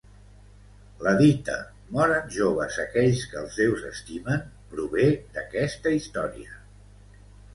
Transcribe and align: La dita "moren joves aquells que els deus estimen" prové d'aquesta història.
La 1.07 1.11
dita 1.17 1.57
"moren 1.97 2.31
joves 2.37 2.79
aquells 2.85 3.21
que 3.33 3.37
els 3.43 3.59
deus 3.63 3.85
estimen" 3.91 4.41
prové 4.71 5.05
d'aquesta 5.37 5.93
història. 5.99 6.59